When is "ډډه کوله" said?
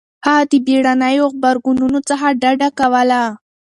2.41-3.21